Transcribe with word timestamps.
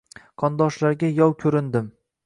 Qondoshlarga 0.43 1.13
yov 1.21 1.39
ko’rindim 1.45 1.97